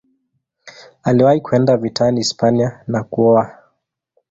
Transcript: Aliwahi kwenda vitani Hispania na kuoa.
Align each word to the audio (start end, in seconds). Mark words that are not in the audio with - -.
Aliwahi 1.03 1.41
kwenda 1.41 1.77
vitani 1.77 2.17
Hispania 2.17 2.79
na 2.87 3.03
kuoa. 3.03 3.57